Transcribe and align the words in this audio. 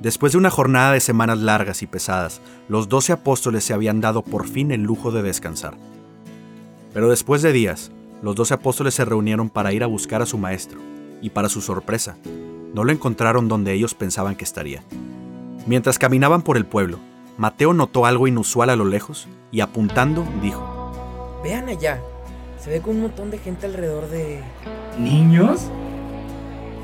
Después 0.00 0.30
de 0.32 0.38
una 0.38 0.50
jornada 0.50 0.92
de 0.92 1.00
semanas 1.00 1.38
largas 1.38 1.82
y 1.82 1.88
pesadas, 1.88 2.40
los 2.68 2.88
doce 2.88 3.12
apóstoles 3.12 3.64
se 3.64 3.74
habían 3.74 4.00
dado 4.00 4.22
por 4.22 4.46
fin 4.46 4.70
el 4.70 4.82
lujo 4.82 5.10
de 5.10 5.22
descansar. 5.22 5.74
Pero 6.94 7.10
después 7.10 7.42
de 7.42 7.52
días, 7.52 7.90
los 8.22 8.36
doce 8.36 8.54
apóstoles 8.54 8.94
se 8.94 9.04
reunieron 9.04 9.50
para 9.50 9.72
ir 9.72 9.82
a 9.82 9.88
buscar 9.88 10.22
a 10.22 10.26
su 10.26 10.38
maestro, 10.38 10.78
y 11.20 11.30
para 11.30 11.48
su 11.48 11.60
sorpresa, 11.60 12.16
no 12.74 12.84
lo 12.84 12.92
encontraron 12.92 13.48
donde 13.48 13.72
ellos 13.72 13.94
pensaban 13.94 14.36
que 14.36 14.44
estaría. 14.44 14.84
Mientras 15.66 15.98
caminaban 15.98 16.42
por 16.42 16.56
el 16.56 16.64
pueblo, 16.64 17.00
Mateo 17.36 17.74
notó 17.74 18.06
algo 18.06 18.28
inusual 18.28 18.70
a 18.70 18.76
lo 18.76 18.84
lejos 18.84 19.26
y 19.50 19.60
apuntando 19.60 20.24
dijo, 20.40 21.40
Vean 21.42 21.68
allá, 21.68 22.00
se 22.60 22.70
ve 22.70 22.80
con 22.80 22.96
un 22.96 23.02
montón 23.02 23.30
de 23.30 23.38
gente 23.38 23.66
alrededor 23.66 24.08
de... 24.08 24.42
¿Niños? 24.96 25.62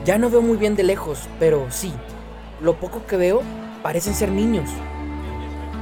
Ya 0.05 0.19
no 0.19 0.31
veo 0.31 0.43
muy 0.43 0.57
bien 0.57 0.77
de 0.77 0.83
lejos, 0.83 1.29
pero 1.39 1.67
sí, 1.71 1.93
lo 2.65 2.77
poco 2.77 3.07
que 3.07 3.17
veo 3.17 3.43
parecen 3.83 4.15
ser 4.15 4.33
niños. 4.33 4.71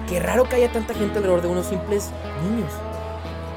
Qué 0.08 0.18
raro 0.20 0.48
que 0.48 0.56
haya 0.56 0.72
tanta 0.72 0.92
gente 0.92 1.18
alrededor 1.18 1.42
de 1.42 1.48
unos 1.48 1.66
simples 1.66 2.10
niños. 2.44 2.70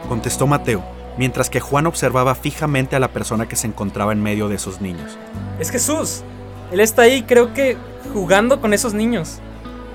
Contestó 0.07 0.45
Mateo, 0.45 0.83
mientras 1.17 1.49
que 1.49 1.59
Juan 1.59 1.87
observaba 1.87 2.35
fijamente 2.35 2.95
a 2.95 2.99
la 2.99 3.07
persona 3.07 3.47
que 3.47 3.55
se 3.55 3.67
encontraba 3.67 4.13
en 4.13 4.21
medio 4.21 4.47
de 4.47 4.55
esos 4.55 4.79
niños. 4.79 5.17
Es 5.59 5.71
Jesús. 5.71 6.23
Él 6.71 6.79
está 6.79 7.03
ahí, 7.03 7.23
creo 7.23 7.53
que, 7.53 7.77
jugando 8.13 8.61
con 8.61 8.73
esos 8.73 8.93
niños. 8.93 9.39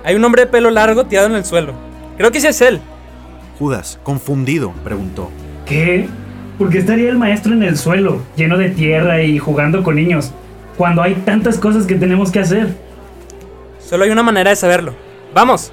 Hay 0.04 0.16
un 0.16 0.24
hombre 0.24 0.42
de 0.42 0.48
pelo 0.48 0.70
largo 0.70 1.06
tirado 1.06 1.28
en 1.28 1.34
el 1.36 1.44
suelo. 1.44 1.74
Creo 2.16 2.32
que 2.32 2.38
ese 2.38 2.48
es 2.48 2.60
él. 2.60 2.80
Judas, 3.58 4.00
confundido, 4.02 4.72
preguntó. 4.82 5.30
¿Qué? 5.66 6.08
¿Por 6.58 6.70
qué 6.70 6.78
estaría 6.78 7.10
el 7.10 7.18
maestro 7.18 7.52
en 7.52 7.62
el 7.62 7.78
suelo, 7.78 8.22
lleno 8.36 8.58
de 8.58 8.70
tierra 8.70 9.22
y 9.22 9.38
jugando 9.38 9.82
con 9.82 9.94
niños, 9.96 10.32
cuando 10.76 11.02
hay 11.02 11.14
tantas 11.14 11.58
cosas 11.58 11.86
que 11.86 11.94
tenemos 11.94 12.30
que 12.30 12.40
hacer? 12.40 12.89
Solo 13.90 14.04
hay 14.04 14.10
una 14.10 14.22
manera 14.22 14.50
de 14.50 14.56
saberlo. 14.56 14.94
¡Vamos! 15.34 15.72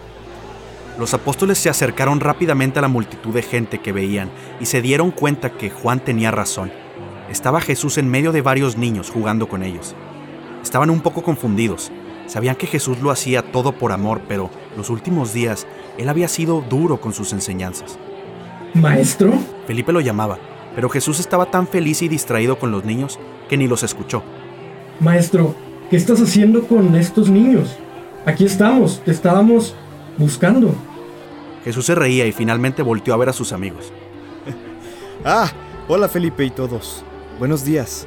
Los 0.97 1.13
apóstoles 1.13 1.59
se 1.59 1.69
acercaron 1.69 2.19
rápidamente 2.19 2.79
a 2.79 2.81
la 2.81 2.87
multitud 2.87 3.31
de 3.31 3.43
gente 3.43 3.77
que 3.77 3.91
veían 3.91 4.31
y 4.59 4.65
se 4.65 4.81
dieron 4.81 5.11
cuenta 5.11 5.51
que 5.51 5.69
Juan 5.69 5.99
tenía 5.99 6.31
razón. 6.31 6.71
Estaba 7.29 7.61
Jesús 7.61 7.99
en 7.99 8.09
medio 8.09 8.31
de 8.31 8.41
varios 8.41 8.75
niños 8.75 9.11
jugando 9.11 9.47
con 9.47 9.61
ellos. 9.61 9.93
Estaban 10.63 10.89
un 10.89 11.01
poco 11.01 11.21
confundidos. 11.21 11.91
Sabían 12.25 12.55
que 12.55 12.65
Jesús 12.65 13.03
lo 13.03 13.11
hacía 13.11 13.51
todo 13.51 13.73
por 13.73 13.91
amor, 13.91 14.21
pero 14.27 14.49
los 14.75 14.89
últimos 14.89 15.31
días 15.31 15.67
él 15.99 16.09
había 16.09 16.27
sido 16.27 16.61
duro 16.67 16.99
con 16.99 17.13
sus 17.13 17.33
enseñanzas. 17.33 17.99
¿Maestro? 18.73 19.31
Felipe 19.67 19.93
lo 19.93 20.01
llamaba, 20.01 20.39
pero 20.73 20.89
Jesús 20.89 21.19
estaba 21.19 21.51
tan 21.51 21.67
feliz 21.67 22.01
y 22.01 22.07
distraído 22.07 22.57
con 22.57 22.71
los 22.71 22.83
niños 22.83 23.19
que 23.47 23.57
ni 23.57 23.67
los 23.67 23.83
escuchó. 23.83 24.23
Maestro, 24.99 25.53
¿qué 25.91 25.97
estás 25.97 26.19
haciendo 26.19 26.63
con 26.63 26.95
estos 26.95 27.29
niños? 27.29 27.77
Aquí 28.27 28.43
estamos, 28.43 29.01
te 29.05 29.11
estábamos 29.11 29.73
buscando. 30.17 30.75
Jesús 31.63 31.85
se 31.85 31.95
reía 31.95 32.25
y 32.27 32.33
finalmente 32.33 32.81
volteó 32.81 33.13
a 33.13 33.17
ver 33.17 33.29
a 33.29 33.33
sus 33.33 33.53
amigos. 33.53 33.93
ah, 35.23 35.49
hola 35.87 36.09
Felipe 36.09 36.43
y 36.43 36.49
todos. 36.49 37.05
Buenos 37.39 37.63
días. 37.63 38.05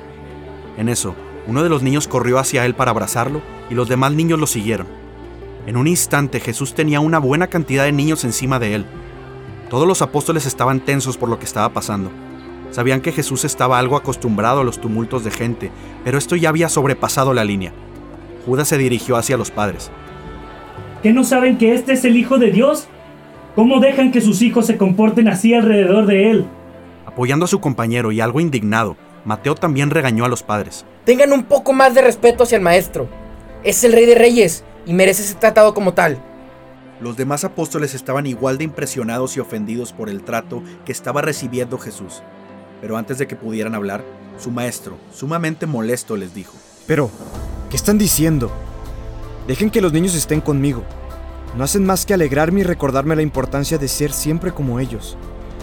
En 0.76 0.90
eso, 0.90 1.14
uno 1.46 1.62
de 1.62 1.70
los 1.70 1.82
niños 1.82 2.06
corrió 2.06 2.38
hacia 2.38 2.66
él 2.66 2.74
para 2.74 2.90
abrazarlo 2.90 3.40
y 3.70 3.74
los 3.74 3.88
demás 3.88 4.12
niños 4.12 4.38
lo 4.38 4.46
siguieron. 4.46 4.88
En 5.66 5.78
un 5.78 5.86
instante 5.86 6.38
Jesús 6.38 6.74
tenía 6.74 7.00
una 7.00 7.18
buena 7.18 7.46
cantidad 7.46 7.84
de 7.84 7.92
niños 7.92 8.22
encima 8.24 8.58
de 8.58 8.74
él. 8.74 8.86
Todos 9.70 9.88
los 9.88 10.02
apóstoles 10.02 10.44
estaban 10.44 10.80
tensos 10.80 11.16
por 11.16 11.30
lo 11.30 11.38
que 11.38 11.46
estaba 11.46 11.72
pasando. 11.72 12.10
Sabían 12.72 13.00
que 13.00 13.12
Jesús 13.12 13.46
estaba 13.46 13.78
algo 13.78 13.96
acostumbrado 13.96 14.60
a 14.60 14.64
los 14.64 14.82
tumultos 14.82 15.24
de 15.24 15.30
gente, 15.30 15.72
pero 16.04 16.18
esto 16.18 16.36
ya 16.36 16.50
había 16.50 16.68
sobrepasado 16.68 17.32
la 17.32 17.44
línea. 17.44 17.72
Judas 18.44 18.68
se 18.68 18.76
dirigió 18.76 19.16
hacia 19.16 19.38
los 19.38 19.50
padres. 19.50 19.90
¿Qué 21.02 21.14
no 21.14 21.24
saben 21.24 21.56
que 21.56 21.74
este 21.74 21.94
es 21.94 22.04
el 22.04 22.16
Hijo 22.16 22.36
de 22.36 22.50
Dios? 22.50 22.86
¿Cómo 23.54 23.80
dejan 23.80 24.12
que 24.12 24.20
sus 24.20 24.42
hijos 24.42 24.66
se 24.66 24.76
comporten 24.76 25.28
así 25.28 25.54
alrededor 25.54 26.04
de 26.04 26.30
él? 26.30 26.44
Apoyando 27.06 27.46
a 27.46 27.48
su 27.48 27.58
compañero 27.58 28.12
y 28.12 28.20
algo 28.20 28.38
indignado, 28.38 28.98
Mateo 29.24 29.54
también 29.54 29.88
regañó 29.88 30.26
a 30.26 30.28
los 30.28 30.42
padres. 30.42 30.84
Tengan 31.04 31.32
un 31.32 31.44
poco 31.44 31.72
más 31.72 31.94
de 31.94 32.02
respeto 32.02 32.42
hacia 32.42 32.56
el 32.56 32.62
maestro. 32.62 33.08
Es 33.64 33.82
el 33.82 33.92
rey 33.92 34.04
de 34.04 34.14
reyes 34.14 34.62
y 34.84 34.92
merece 34.92 35.22
ser 35.22 35.38
tratado 35.38 35.72
como 35.72 35.94
tal. 35.94 36.18
Los 37.00 37.16
demás 37.16 37.44
apóstoles 37.44 37.94
estaban 37.94 38.26
igual 38.26 38.58
de 38.58 38.64
impresionados 38.64 39.38
y 39.38 39.40
ofendidos 39.40 39.94
por 39.94 40.10
el 40.10 40.22
trato 40.22 40.62
que 40.84 40.92
estaba 40.92 41.22
recibiendo 41.22 41.78
Jesús. 41.78 42.22
Pero 42.82 42.98
antes 42.98 43.16
de 43.16 43.26
que 43.26 43.36
pudieran 43.36 43.74
hablar, 43.74 44.04
su 44.38 44.50
maestro, 44.50 44.98
sumamente 45.14 45.66
molesto, 45.66 46.16
les 46.16 46.34
dijo. 46.34 46.54
Pero, 46.86 47.10
¿qué 47.70 47.76
están 47.76 47.96
diciendo? 47.96 48.52
Dejen 49.50 49.68
que 49.68 49.80
los 49.80 49.92
niños 49.92 50.14
estén 50.14 50.40
conmigo. 50.40 50.84
No 51.56 51.64
hacen 51.64 51.84
más 51.84 52.06
que 52.06 52.14
alegrarme 52.14 52.60
y 52.60 52.62
recordarme 52.62 53.16
la 53.16 53.22
importancia 53.22 53.78
de 53.78 53.88
ser 53.88 54.12
siempre 54.12 54.52
como 54.52 54.78
ellos. 54.78 55.16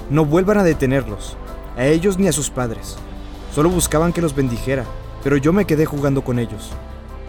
No 0.10 0.26
vuelvan 0.26 0.58
a 0.58 0.64
detenerlos, 0.64 1.38
a 1.78 1.86
ellos 1.86 2.20
ni 2.20 2.28
a 2.28 2.34
sus 2.34 2.50
padres. 2.50 2.98
Solo 3.56 3.70
buscaban 3.70 4.12
que 4.12 4.22
los 4.22 4.36
bendijera, 4.36 4.84
pero 5.24 5.38
yo 5.38 5.54
me 5.54 5.64
quedé 5.64 5.86
jugando 5.86 6.22
con 6.22 6.38
ellos. 6.38 6.72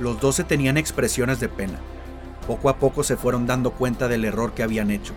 Los 0.00 0.20
doce 0.20 0.42
tenían 0.42 0.76
expresiones 0.76 1.38
de 1.38 1.48
pena. 1.48 1.78
Poco 2.48 2.70
a 2.70 2.78
poco 2.78 3.04
se 3.04 3.16
fueron 3.16 3.46
dando 3.46 3.70
cuenta 3.70 4.08
del 4.08 4.24
error 4.24 4.50
que 4.50 4.64
habían 4.64 4.90
hecho. 4.90 5.12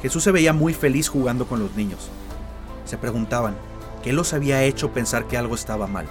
Jesús 0.00 0.22
se 0.22 0.30
veía 0.30 0.52
muy 0.52 0.74
feliz 0.74 1.08
jugando 1.08 1.48
con 1.48 1.58
los 1.58 1.74
niños. 1.74 2.08
Se 2.84 2.96
preguntaban, 2.96 3.56
¿qué 4.04 4.12
los 4.12 4.32
había 4.32 4.62
hecho 4.62 4.92
pensar 4.92 5.26
que 5.26 5.38
algo 5.38 5.56
estaba 5.56 5.88
mal? 5.88 6.06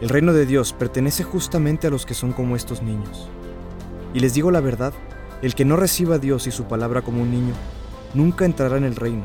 El 0.00 0.08
reino 0.08 0.32
de 0.32 0.44
Dios 0.44 0.72
pertenece 0.72 1.22
justamente 1.22 1.86
a 1.86 1.90
los 1.90 2.04
que 2.04 2.14
son 2.14 2.32
como 2.32 2.56
estos 2.56 2.82
niños. 2.82 3.30
Y 4.12 4.20
les 4.20 4.34
digo 4.34 4.50
la 4.50 4.60
verdad, 4.60 4.92
el 5.42 5.54
que 5.54 5.64
no 5.64 5.76
reciba 5.76 6.16
a 6.16 6.18
Dios 6.18 6.46
y 6.46 6.50
su 6.50 6.64
palabra 6.64 7.02
como 7.02 7.22
un 7.22 7.30
niño, 7.30 7.54
nunca 8.12 8.44
entrará 8.44 8.76
en 8.76 8.84
el 8.84 8.96
reino. 8.96 9.24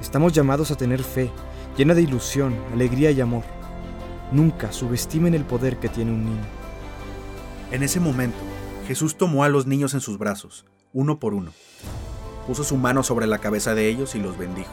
Estamos 0.00 0.32
llamados 0.32 0.70
a 0.70 0.76
tener 0.76 1.02
fe, 1.02 1.30
llena 1.76 1.94
de 1.94 2.02
ilusión, 2.02 2.54
alegría 2.72 3.10
y 3.10 3.20
amor. 3.20 3.44
Nunca 4.30 4.72
subestimen 4.72 5.34
el 5.34 5.44
poder 5.44 5.78
que 5.78 5.88
tiene 5.88 6.12
un 6.12 6.24
niño. 6.24 6.46
En 7.70 7.82
ese 7.82 8.00
momento, 8.00 8.38
Jesús 8.86 9.16
tomó 9.16 9.44
a 9.44 9.48
los 9.48 9.66
niños 9.66 9.94
en 9.94 10.00
sus 10.00 10.18
brazos, 10.18 10.64
uno 10.92 11.18
por 11.18 11.34
uno. 11.34 11.52
Puso 12.46 12.64
su 12.64 12.76
mano 12.76 13.02
sobre 13.02 13.26
la 13.26 13.38
cabeza 13.38 13.74
de 13.74 13.88
ellos 13.88 14.14
y 14.14 14.20
los 14.20 14.38
bendijo. 14.38 14.72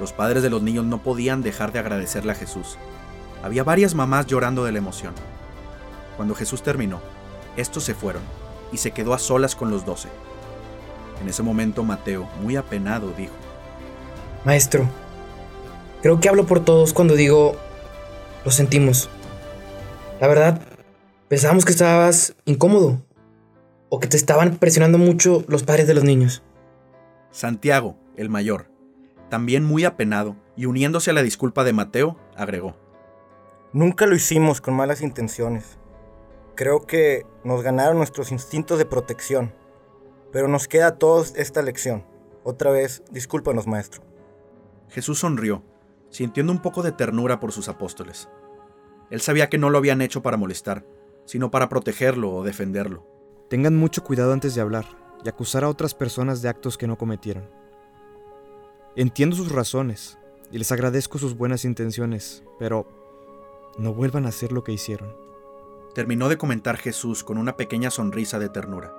Los 0.00 0.12
padres 0.12 0.42
de 0.42 0.50
los 0.50 0.62
niños 0.62 0.84
no 0.84 1.02
podían 1.02 1.42
dejar 1.42 1.72
de 1.72 1.78
agradecerle 1.78 2.32
a 2.32 2.36
Jesús. 2.36 2.76
Había 3.42 3.64
varias 3.64 3.94
mamás 3.94 4.26
llorando 4.26 4.64
de 4.64 4.72
la 4.72 4.78
emoción. 4.78 5.14
Cuando 6.16 6.34
Jesús 6.34 6.62
terminó, 6.62 7.00
estos 7.56 7.84
se 7.84 7.94
fueron 7.94 8.22
y 8.72 8.78
se 8.78 8.92
quedó 8.92 9.14
a 9.14 9.18
solas 9.18 9.54
con 9.54 9.70
los 9.70 9.84
doce. 9.84 10.08
En 11.20 11.28
ese 11.28 11.42
momento 11.42 11.84
Mateo, 11.84 12.28
muy 12.40 12.56
apenado, 12.56 13.12
dijo, 13.16 13.34
Maestro, 14.44 14.88
creo 16.02 16.18
que 16.20 16.28
hablo 16.28 16.46
por 16.46 16.64
todos 16.64 16.92
cuando 16.92 17.14
digo, 17.14 17.54
lo 18.44 18.50
sentimos. 18.50 19.08
La 20.20 20.26
verdad, 20.26 20.62
pensábamos 21.28 21.64
que 21.64 21.72
estabas 21.72 22.34
incómodo 22.44 23.00
o 23.88 24.00
que 24.00 24.08
te 24.08 24.16
estaban 24.16 24.56
presionando 24.56 24.98
mucho 24.98 25.44
los 25.48 25.62
padres 25.62 25.86
de 25.86 25.94
los 25.94 26.04
niños. 26.04 26.42
Santiago, 27.30 27.96
el 28.16 28.30
mayor, 28.30 28.70
también 29.30 29.64
muy 29.64 29.84
apenado 29.84 30.36
y 30.56 30.66
uniéndose 30.66 31.10
a 31.10 31.14
la 31.14 31.22
disculpa 31.22 31.64
de 31.64 31.72
Mateo, 31.72 32.18
agregó. 32.36 32.76
Nunca 33.72 34.06
lo 34.06 34.14
hicimos 34.14 34.60
con 34.60 34.74
malas 34.74 35.00
intenciones. 35.02 35.78
Creo 36.54 36.86
que 36.86 37.24
nos 37.44 37.62
ganaron 37.62 37.96
nuestros 37.96 38.30
instintos 38.30 38.78
de 38.78 38.84
protección. 38.84 39.54
Pero 40.32 40.48
nos 40.48 40.68
queda 40.68 40.88
a 40.88 40.98
todos 40.98 41.34
esta 41.36 41.62
lección. 41.62 42.04
Otra 42.44 42.70
vez, 42.70 43.02
discúlpanos, 43.10 43.66
maestro. 43.66 44.02
Jesús 44.88 45.20
sonrió, 45.20 45.62
sintiendo 46.10 46.52
un 46.52 46.60
poco 46.60 46.82
de 46.82 46.92
ternura 46.92 47.40
por 47.40 47.52
sus 47.52 47.68
apóstoles. 47.68 48.28
Él 49.10 49.20
sabía 49.20 49.48
que 49.48 49.58
no 49.58 49.70
lo 49.70 49.78
habían 49.78 50.02
hecho 50.02 50.22
para 50.22 50.36
molestar, 50.36 50.84
sino 51.24 51.50
para 51.50 51.68
protegerlo 51.68 52.30
o 52.34 52.44
defenderlo. 52.44 53.06
Tengan 53.48 53.76
mucho 53.76 54.04
cuidado 54.04 54.32
antes 54.32 54.54
de 54.54 54.60
hablar 54.60 54.86
y 55.24 55.28
acusar 55.28 55.64
a 55.64 55.68
otras 55.68 55.94
personas 55.94 56.42
de 56.42 56.48
actos 56.48 56.76
que 56.76 56.86
no 56.86 56.98
cometieron. 56.98 57.48
Entiendo 58.96 59.36
sus 59.36 59.52
razones 59.52 60.18
y 60.50 60.58
les 60.58 60.72
agradezco 60.72 61.18
sus 61.18 61.36
buenas 61.36 61.64
intenciones, 61.64 62.42
pero 62.58 62.86
no 63.78 63.94
vuelvan 63.94 64.26
a 64.26 64.30
hacer 64.30 64.52
lo 64.52 64.64
que 64.64 64.72
hicieron. 64.72 65.21
Terminó 65.94 66.28
de 66.28 66.38
comentar 66.38 66.78
Jesús 66.78 67.22
con 67.22 67.36
una 67.36 67.56
pequeña 67.56 67.90
sonrisa 67.90 68.38
de 68.38 68.48
ternura. 68.48 68.92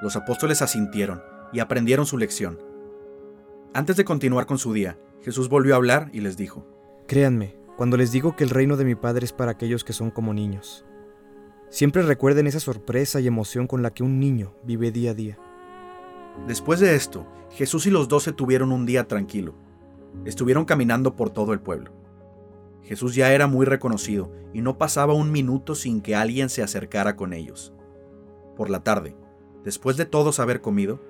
Los 0.00 0.14
apóstoles 0.14 0.62
asintieron 0.62 1.22
y 1.52 1.58
aprendieron 1.58 2.06
su 2.06 2.18
lección. 2.18 2.58
Antes 3.74 3.96
de 3.96 4.04
continuar 4.04 4.46
con 4.46 4.58
su 4.58 4.72
día, 4.72 4.98
Jesús 5.22 5.48
volvió 5.48 5.74
a 5.74 5.76
hablar 5.78 6.08
y 6.12 6.20
les 6.20 6.36
dijo, 6.36 6.66
Créanme, 7.08 7.56
cuando 7.76 7.96
les 7.96 8.12
digo 8.12 8.36
que 8.36 8.44
el 8.44 8.50
reino 8.50 8.76
de 8.76 8.84
mi 8.84 8.94
Padre 8.94 9.24
es 9.24 9.32
para 9.32 9.52
aquellos 9.52 9.82
que 9.82 9.92
son 9.92 10.10
como 10.10 10.34
niños. 10.34 10.84
Siempre 11.68 12.02
recuerden 12.02 12.46
esa 12.46 12.60
sorpresa 12.60 13.18
y 13.20 13.26
emoción 13.26 13.66
con 13.66 13.82
la 13.82 13.92
que 13.92 14.02
un 14.02 14.20
niño 14.20 14.54
vive 14.62 14.92
día 14.92 15.12
a 15.12 15.14
día. 15.14 15.38
Después 16.46 16.80
de 16.80 16.94
esto, 16.94 17.26
Jesús 17.50 17.86
y 17.86 17.90
los 17.90 18.08
doce 18.08 18.32
tuvieron 18.32 18.72
un 18.72 18.86
día 18.86 19.08
tranquilo. 19.08 19.54
Estuvieron 20.24 20.64
caminando 20.64 21.16
por 21.16 21.30
todo 21.30 21.52
el 21.52 21.60
pueblo. 21.60 21.92
Jesús 22.82 23.14
ya 23.14 23.32
era 23.32 23.46
muy 23.46 23.64
reconocido 23.64 24.30
y 24.52 24.60
no 24.60 24.78
pasaba 24.78 25.14
un 25.14 25.30
minuto 25.32 25.74
sin 25.74 26.00
que 26.00 26.16
alguien 26.16 26.48
se 26.48 26.62
acercara 26.62 27.16
con 27.16 27.32
ellos. 27.32 27.72
Por 28.56 28.70
la 28.70 28.80
tarde, 28.80 29.16
después 29.64 29.96
de 29.96 30.04
todos 30.04 30.40
haber 30.40 30.60
comido, 30.60 31.00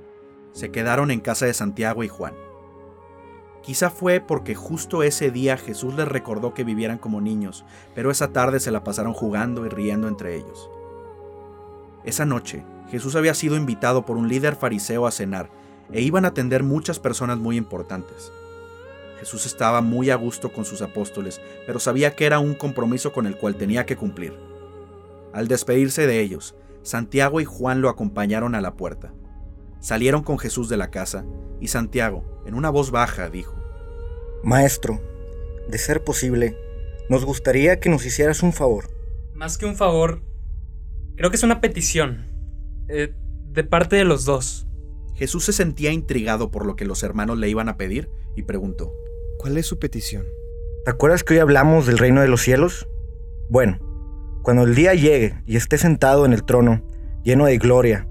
se 0.52 0.70
quedaron 0.70 1.10
en 1.10 1.20
casa 1.20 1.46
de 1.46 1.54
Santiago 1.54 2.04
y 2.04 2.08
Juan. 2.08 2.34
Quizá 3.62 3.90
fue 3.90 4.20
porque 4.20 4.54
justo 4.54 5.02
ese 5.02 5.30
día 5.30 5.56
Jesús 5.56 5.94
les 5.94 6.08
recordó 6.08 6.52
que 6.52 6.64
vivieran 6.64 6.98
como 6.98 7.20
niños, 7.20 7.64
pero 7.94 8.10
esa 8.10 8.32
tarde 8.32 8.60
se 8.60 8.72
la 8.72 8.84
pasaron 8.84 9.14
jugando 9.14 9.64
y 9.64 9.68
riendo 9.68 10.08
entre 10.08 10.36
ellos. 10.36 10.68
Esa 12.04 12.26
noche, 12.26 12.64
Jesús 12.90 13.14
había 13.14 13.34
sido 13.34 13.56
invitado 13.56 14.04
por 14.04 14.16
un 14.16 14.28
líder 14.28 14.56
fariseo 14.56 15.06
a 15.06 15.12
cenar 15.12 15.48
e 15.92 16.02
iban 16.02 16.24
a 16.24 16.28
atender 16.28 16.64
muchas 16.64 16.98
personas 16.98 17.38
muy 17.38 17.56
importantes. 17.56 18.32
Jesús 19.22 19.46
estaba 19.46 19.82
muy 19.82 20.10
a 20.10 20.16
gusto 20.16 20.52
con 20.52 20.64
sus 20.64 20.82
apóstoles, 20.82 21.40
pero 21.64 21.78
sabía 21.78 22.16
que 22.16 22.26
era 22.26 22.40
un 22.40 22.54
compromiso 22.54 23.12
con 23.12 23.28
el 23.28 23.36
cual 23.36 23.54
tenía 23.54 23.86
que 23.86 23.94
cumplir. 23.94 24.36
Al 25.32 25.46
despedirse 25.46 26.08
de 26.08 26.18
ellos, 26.18 26.56
Santiago 26.82 27.40
y 27.40 27.44
Juan 27.44 27.80
lo 27.82 27.88
acompañaron 27.88 28.56
a 28.56 28.60
la 28.60 28.74
puerta. 28.74 29.14
Salieron 29.78 30.24
con 30.24 30.40
Jesús 30.40 30.68
de 30.68 30.76
la 30.76 30.90
casa 30.90 31.24
y 31.60 31.68
Santiago, 31.68 32.42
en 32.46 32.54
una 32.54 32.68
voz 32.68 32.90
baja, 32.90 33.30
dijo, 33.30 33.54
Maestro, 34.42 35.00
de 35.68 35.78
ser 35.78 36.02
posible, 36.02 36.58
nos 37.08 37.24
gustaría 37.24 37.78
que 37.78 37.90
nos 37.90 38.04
hicieras 38.04 38.42
un 38.42 38.52
favor. 38.52 38.90
Más 39.34 39.56
que 39.56 39.66
un 39.66 39.76
favor, 39.76 40.20
creo 41.14 41.30
que 41.30 41.36
es 41.36 41.44
una 41.44 41.60
petición. 41.60 42.26
eh, 42.88 43.14
de 43.52 43.62
parte 43.62 43.94
de 43.94 44.04
los 44.04 44.24
dos. 44.24 44.66
Jesús 45.14 45.44
se 45.44 45.52
sentía 45.52 45.92
intrigado 45.92 46.50
por 46.50 46.66
lo 46.66 46.74
que 46.74 46.86
los 46.86 47.04
hermanos 47.04 47.38
le 47.38 47.48
iban 47.48 47.68
a 47.68 47.76
pedir 47.76 48.10
y 48.34 48.42
preguntó, 48.42 48.92
¿Cuál 49.42 49.58
es 49.58 49.66
su 49.66 49.80
petición? 49.80 50.24
¿Te 50.84 50.92
acuerdas 50.92 51.24
que 51.24 51.34
hoy 51.34 51.40
hablamos 51.40 51.84
del 51.84 51.98
reino 51.98 52.20
de 52.20 52.28
los 52.28 52.42
cielos? 52.42 52.86
Bueno, 53.50 53.80
cuando 54.44 54.62
el 54.62 54.76
día 54.76 54.94
llegue 54.94 55.34
y 55.46 55.56
esté 55.56 55.78
sentado 55.78 56.24
en 56.24 56.32
el 56.32 56.44
trono, 56.44 56.88
lleno 57.24 57.46
de 57.46 57.58
gloria, 57.58 58.06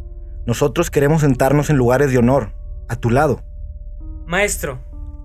nosotros 0.45 0.91
queremos 0.91 1.21
sentarnos 1.21 1.69
en 1.69 1.77
lugares 1.77 2.11
de 2.11 2.17
honor, 2.17 2.53
a 2.89 2.97
tu 2.97 3.09
lado. 3.09 3.45
Maestro, 4.25 4.83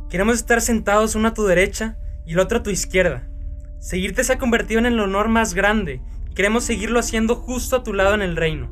queremos 0.09 0.37
estar 0.37 0.61
sentados 0.61 1.17
uno 1.17 1.27
a 1.27 1.35
tu 1.35 1.45
derecha 1.45 1.99
y 2.25 2.35
el 2.35 2.39
otro 2.39 2.59
a 2.59 2.63
tu 2.63 2.71
izquierda. 2.71 3.29
Seguirte 3.81 4.23
se 4.23 4.35
ha 4.35 4.39
convertido 4.39 4.79
en 4.79 4.87
el 4.87 5.01
honor 5.01 5.27
más 5.27 5.55
grande 5.55 6.01
y 6.31 6.35
queremos 6.35 6.63
seguirlo 6.63 7.01
haciendo 7.01 7.35
justo 7.35 7.75
a 7.75 7.83
tu 7.83 7.93
lado 7.93 8.15
en 8.15 8.23
el 8.23 8.37
reino. 8.37 8.71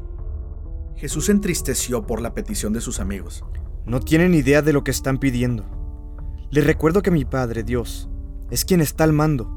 Jesús 0.95 1.27
se 1.27 1.33
entristeció 1.33 2.07
por 2.07 2.23
la 2.23 2.33
petición 2.33 2.73
de 2.73 2.81
sus 2.81 3.01
amigos. 3.01 3.45
No 3.87 3.99
tienen 3.99 4.35
idea 4.35 4.63
de 4.63 4.73
lo 4.73 4.85
que 4.85 4.93
están 4.93 5.19
pidiendo. 5.19 5.84
Les 6.55 6.65
recuerdo 6.65 7.03
que 7.03 7.11
mi 7.11 7.25
Padre, 7.25 7.65
Dios, 7.65 8.09
es 8.49 8.65
quien 8.65 8.81
está 8.81 9.03
al 9.03 9.13
mando. 9.13 9.51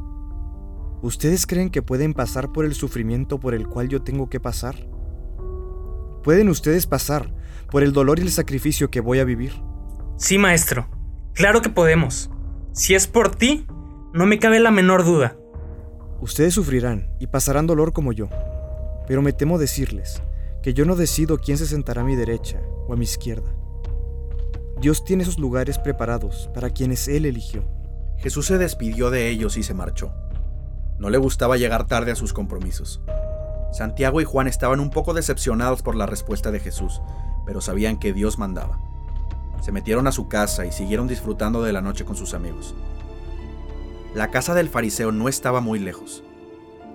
¿Ustedes 1.03 1.45
creen 1.45 1.69
que 1.69 1.83
pueden 1.83 2.15
pasar 2.15 2.51
por 2.51 2.65
el 2.65 2.73
sufrimiento 2.73 3.39
por 3.39 3.53
el 3.53 3.67
cual 3.67 3.87
yo 3.87 4.01
tengo 4.01 4.31
que 4.31 4.39
pasar? 4.39 4.89
¿Pueden 6.23 6.49
ustedes 6.49 6.87
pasar 6.87 7.35
por 7.69 7.83
el 7.83 7.93
dolor 7.93 8.17
y 8.17 8.23
el 8.23 8.31
sacrificio 8.31 8.89
que 8.89 8.99
voy 8.99 9.19
a 9.19 9.25
vivir? 9.25 9.53
Sí, 10.15 10.39
maestro. 10.39 10.89
Claro 11.33 11.61
que 11.61 11.69
podemos. 11.69 12.31
Si 12.71 12.95
es 12.95 13.05
por 13.05 13.29
ti, 13.29 13.67
no 14.15 14.25
me 14.25 14.39
cabe 14.39 14.59
la 14.59 14.71
menor 14.71 15.05
duda. 15.05 15.37
Ustedes 16.19 16.55
sufrirán 16.55 17.11
y 17.19 17.27
pasarán 17.27 17.67
dolor 17.67 17.93
como 17.93 18.11
yo, 18.11 18.27
pero 19.07 19.21
me 19.21 19.33
temo 19.33 19.59
decirles 19.59 20.23
que 20.63 20.73
yo 20.73 20.83
no 20.83 20.95
decido 20.95 21.37
quién 21.37 21.59
se 21.59 21.67
sentará 21.67 22.01
a 22.01 22.05
mi 22.05 22.15
derecha 22.15 22.59
o 22.87 22.93
a 22.93 22.95
mi 22.95 23.03
izquierda. 23.03 23.53
Dios 24.79 25.03
tiene 25.03 25.23
esos 25.23 25.39
lugares 25.39 25.79
preparados 25.79 26.49
para 26.53 26.69
quienes 26.69 27.07
Él 27.07 27.25
eligió. 27.25 27.63
Jesús 28.17 28.45
se 28.45 28.59
despidió 28.59 29.09
de 29.09 29.29
ellos 29.29 29.57
y 29.57 29.63
se 29.63 29.73
marchó. 29.73 30.13
No 30.99 31.09
le 31.09 31.17
gustaba 31.17 31.57
llegar 31.57 31.87
tarde 31.87 32.11
a 32.11 32.15
sus 32.15 32.31
compromisos. 32.31 33.01
Santiago 33.71 34.21
y 34.21 34.23
Juan 34.23 34.47
estaban 34.47 34.79
un 34.79 34.91
poco 34.91 35.13
decepcionados 35.13 35.81
por 35.81 35.95
la 35.95 36.05
respuesta 36.05 36.51
de 36.51 36.59
Jesús, 36.59 37.01
pero 37.45 37.59
sabían 37.59 37.97
que 37.97 38.13
Dios 38.13 38.37
mandaba. 38.37 38.79
Se 39.61 39.71
metieron 39.71 40.05
a 40.05 40.11
su 40.11 40.27
casa 40.27 40.65
y 40.65 40.71
siguieron 40.71 41.07
disfrutando 41.07 41.63
de 41.63 41.73
la 41.73 41.81
noche 41.81 42.05
con 42.05 42.15
sus 42.15 42.35
amigos. 42.35 42.75
La 44.13 44.29
casa 44.29 44.53
del 44.53 44.69
fariseo 44.69 45.11
no 45.11 45.27
estaba 45.27 45.59
muy 45.59 45.79
lejos. 45.79 46.23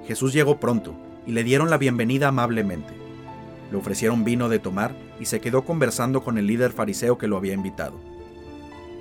Jesús 0.06 0.32
llegó 0.32 0.60
pronto 0.60 0.94
y 1.26 1.32
le 1.32 1.44
dieron 1.44 1.68
la 1.68 1.78
bienvenida 1.78 2.28
amablemente. 2.28 2.94
Le 3.72 3.78
ofrecieron 3.78 4.22
vino 4.22 4.50
de 4.50 4.58
tomar 4.58 4.94
y 5.18 5.24
se 5.24 5.40
quedó 5.40 5.64
conversando 5.64 6.22
con 6.22 6.36
el 6.36 6.46
líder 6.46 6.72
fariseo 6.72 7.16
que 7.16 7.26
lo 7.26 7.38
había 7.38 7.54
invitado. 7.54 7.98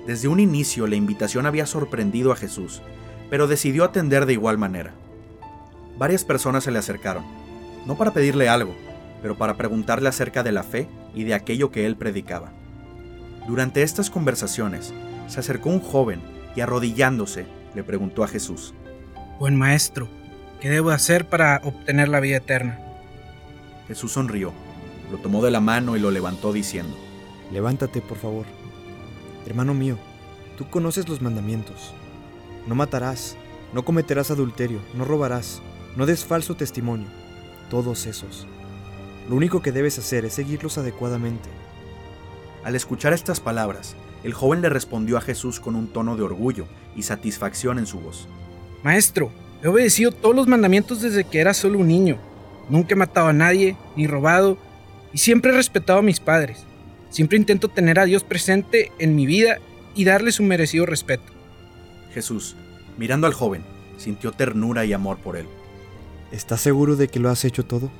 Desde 0.06 0.28
un 0.28 0.40
inicio 0.40 0.86
la 0.86 0.96
invitación 0.96 1.44
había 1.44 1.66
sorprendido 1.66 2.32
a 2.32 2.36
Jesús, 2.36 2.80
pero 3.28 3.46
decidió 3.46 3.84
atender 3.84 4.24
de 4.24 4.32
igual 4.32 4.56
manera. 4.56 4.94
Varias 5.98 6.24
personas 6.24 6.64
se 6.64 6.70
le 6.70 6.78
acercaron, 6.78 7.22
no 7.86 7.98
para 7.98 8.14
pedirle 8.14 8.48
algo, 8.48 8.74
pero 9.20 9.36
para 9.36 9.58
preguntarle 9.58 10.08
acerca 10.08 10.42
de 10.42 10.52
la 10.52 10.62
fe 10.62 10.88
y 11.14 11.24
de 11.24 11.34
aquello 11.34 11.70
que 11.70 11.84
él 11.84 11.96
predicaba. 11.96 12.50
Durante 13.46 13.82
estas 13.82 14.08
conversaciones, 14.08 14.94
se 15.28 15.38
acercó 15.38 15.68
un 15.68 15.80
joven 15.80 16.22
y 16.56 16.62
arrodillándose, 16.62 17.44
le 17.74 17.84
preguntó 17.84 18.24
a 18.24 18.28
Jesús, 18.28 18.72
Buen 19.38 19.54
maestro, 19.54 20.08
¿qué 20.62 20.70
debo 20.70 20.92
hacer 20.92 21.28
para 21.28 21.60
obtener 21.62 22.08
la 22.08 22.20
vida 22.20 22.38
eterna? 22.38 22.78
Jesús 23.86 24.12
sonrió, 24.12 24.52
lo 25.12 25.18
tomó 25.18 25.44
de 25.44 25.50
la 25.50 25.60
mano 25.60 25.94
y 25.94 26.00
lo 26.00 26.10
levantó 26.10 26.54
diciendo, 26.54 26.96
Levántate, 27.52 28.00
por 28.00 28.16
favor. 28.16 28.46
Hermano 29.46 29.74
mío, 29.74 29.98
tú 30.56 30.70
conoces 30.70 31.06
los 31.06 31.20
mandamientos. 31.20 31.92
No 32.66 32.74
matarás, 32.74 33.36
no 33.74 33.84
cometerás 33.84 34.30
adulterio, 34.30 34.78
no 34.94 35.04
robarás, 35.04 35.60
no 35.96 36.06
des 36.06 36.24
falso 36.24 36.56
testimonio. 36.56 37.08
Todos 37.68 38.06
esos. 38.06 38.46
Lo 39.28 39.36
único 39.36 39.60
que 39.60 39.70
debes 39.70 39.98
hacer 39.98 40.24
es 40.24 40.32
seguirlos 40.32 40.78
adecuadamente. 40.78 41.50
Al 42.64 42.74
escuchar 42.74 43.12
estas 43.12 43.38
palabras, 43.38 43.96
el 44.24 44.32
joven 44.32 44.62
le 44.62 44.70
respondió 44.70 45.18
a 45.18 45.20
Jesús 45.20 45.60
con 45.60 45.76
un 45.76 45.88
tono 45.88 46.16
de 46.16 46.22
orgullo 46.22 46.66
y 46.96 47.02
satisfacción 47.02 47.78
en 47.78 47.86
su 47.86 48.00
voz. 48.00 48.28
Maestro, 48.82 49.30
he 49.62 49.68
obedecido 49.68 50.10
todos 50.10 50.34
los 50.34 50.48
mandamientos 50.48 51.02
desde 51.02 51.24
que 51.24 51.40
era 51.40 51.52
solo 51.52 51.80
un 51.80 51.88
niño. 51.88 52.16
Nunca 52.70 52.94
he 52.94 52.96
matado 52.96 53.26
a 53.26 53.32
nadie, 53.34 53.76
ni 53.94 54.06
robado, 54.06 54.56
y 55.12 55.18
siempre 55.18 55.52
he 55.52 55.54
respetado 55.54 55.98
a 55.98 56.02
mis 56.02 56.20
padres. 56.20 56.64
Siempre 57.10 57.36
intento 57.36 57.68
tener 57.68 57.98
a 57.98 58.04
Dios 58.04 58.24
presente 58.24 58.90
en 58.98 59.14
mi 59.14 59.26
vida 59.26 59.58
y 59.94 60.04
darle 60.04 60.32
su 60.32 60.42
merecido 60.42 60.86
respeto. 60.86 61.32
Jesús, 62.14 62.56
mirando 62.96 63.26
al 63.26 63.34
joven, 63.34 63.64
sintió 63.98 64.32
ternura 64.32 64.84
y 64.84 64.92
amor 64.92 65.18
por 65.18 65.36
él. 65.36 65.46
¿Estás 66.30 66.60
seguro 66.60 66.96
de 66.96 67.08
que 67.08 67.20
lo 67.20 67.28
has 67.28 67.44
hecho 67.44 67.64
todo? 67.64 67.90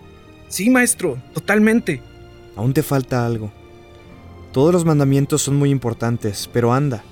Sí, 0.49 0.70
maestro, 0.70 1.19
totalmente. 1.35 2.03
Aún 2.56 2.72
te 2.72 2.82
falta 2.82 3.27
algo. 3.27 3.53
Todos 4.53 4.72
los 4.72 4.84
mandamientos 4.84 5.43
son 5.43 5.56
muy 5.56 5.70
importantes, 5.70 6.48
pero 6.53 6.72
anda. 6.72 7.05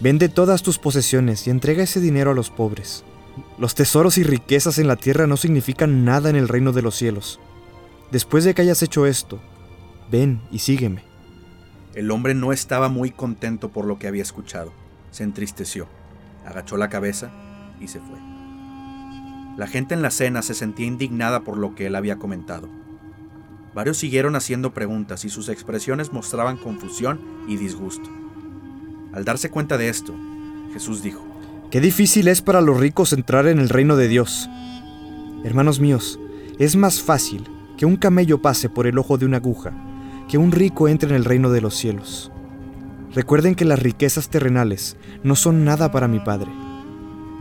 Vende 0.00 0.28
todas 0.28 0.62
tus 0.62 0.78
posesiones 0.78 1.46
y 1.46 1.50
entrega 1.50 1.84
ese 1.84 2.00
dinero 2.00 2.32
a 2.32 2.34
los 2.34 2.50
pobres. 2.50 3.04
Los 3.58 3.74
tesoros 3.74 4.18
y 4.18 4.22
riquezas 4.22 4.78
en 4.78 4.88
la 4.88 4.96
tierra 4.96 5.26
no 5.26 5.36
significan 5.36 6.04
nada 6.04 6.30
en 6.30 6.36
el 6.36 6.48
reino 6.48 6.72
de 6.72 6.82
los 6.82 6.96
cielos. 6.96 7.40
Después 8.10 8.44
de 8.44 8.54
que 8.54 8.62
hayas 8.62 8.82
hecho 8.82 9.06
esto, 9.06 9.40
ven 10.10 10.40
y 10.50 10.60
sígueme. 10.60 11.04
El 11.94 12.10
hombre 12.10 12.34
no 12.34 12.52
estaba 12.52 12.88
muy 12.88 13.10
contento 13.10 13.70
por 13.70 13.86
lo 13.86 13.98
que 13.98 14.08
había 14.08 14.22
escuchado. 14.22 14.72
Se 15.10 15.22
entristeció, 15.22 15.86
agachó 16.44 16.76
la 16.76 16.88
cabeza 16.88 17.30
y 17.80 17.88
se 17.88 18.00
fue. 18.00 18.18
La 19.56 19.68
gente 19.68 19.94
en 19.94 20.02
la 20.02 20.10
cena 20.10 20.42
se 20.42 20.54
sentía 20.54 20.86
indignada 20.86 21.40
por 21.40 21.56
lo 21.56 21.74
que 21.74 21.86
él 21.86 21.94
había 21.94 22.16
comentado. 22.16 22.68
Varios 23.74 23.98
siguieron 23.98 24.34
haciendo 24.34 24.74
preguntas 24.74 25.24
y 25.24 25.30
sus 25.30 25.48
expresiones 25.48 26.12
mostraban 26.12 26.56
confusión 26.56 27.20
y 27.48 27.56
disgusto. 27.56 28.10
Al 29.12 29.24
darse 29.24 29.50
cuenta 29.50 29.78
de 29.78 29.88
esto, 29.88 30.14
Jesús 30.72 31.02
dijo, 31.02 31.24
Qué 31.70 31.80
difícil 31.80 32.28
es 32.28 32.42
para 32.42 32.60
los 32.60 32.78
ricos 32.78 33.12
entrar 33.12 33.46
en 33.46 33.58
el 33.58 33.68
reino 33.68 33.96
de 33.96 34.08
Dios. 34.08 34.48
Hermanos 35.44 35.78
míos, 35.78 36.18
es 36.58 36.74
más 36.74 37.00
fácil 37.00 37.48
que 37.76 37.86
un 37.86 37.96
camello 37.96 38.40
pase 38.40 38.68
por 38.68 38.86
el 38.86 38.98
ojo 38.98 39.18
de 39.18 39.26
una 39.26 39.38
aguja 39.38 39.72
que 40.28 40.38
un 40.38 40.52
rico 40.52 40.88
entre 40.88 41.10
en 41.10 41.16
el 41.16 41.24
reino 41.24 41.50
de 41.50 41.60
los 41.60 41.74
cielos. 41.74 42.30
Recuerden 43.12 43.54
que 43.54 43.64
las 43.64 43.78
riquezas 43.78 44.28
terrenales 44.28 44.96
no 45.22 45.36
son 45.36 45.64
nada 45.64 45.90
para 45.92 46.08
mi 46.08 46.18
Padre. 46.18 46.50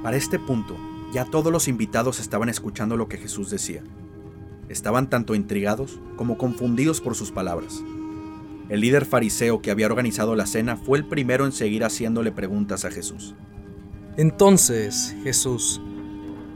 Para 0.04 0.18
este 0.18 0.38
punto, 0.38 0.78
ya 1.14 1.26
todos 1.26 1.52
los 1.52 1.68
invitados 1.68 2.20
estaban 2.20 2.50
escuchando 2.50 2.98
lo 2.98 3.08
que 3.08 3.18
Jesús 3.18 3.50
decía. 3.50 3.84
Estaban 4.70 5.10
tanto 5.10 5.36
intrigados 5.36 6.00
como 6.16 6.38
confundidos 6.38 7.02
por 7.02 7.16
sus 7.16 7.32
palabras. 7.32 7.82
El 8.70 8.82
líder 8.82 9.06
fariseo 9.06 9.62
que 9.62 9.72
había 9.72 9.88
organizado 9.88 10.36
la 10.36 10.46
cena 10.46 10.78
fue 10.78 10.98
el 10.98 11.06
primero 11.06 11.46
en 11.46 11.52
seguir 11.52 11.84
haciéndole 11.84 12.32
preguntas 12.32 12.86
a 12.86 12.92
Jesús. 12.92 13.36
Entonces, 14.18 15.16
Jesús, 15.24 15.82